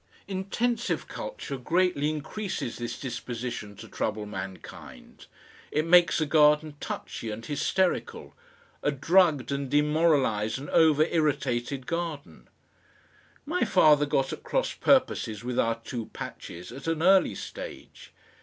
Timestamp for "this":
2.79-2.99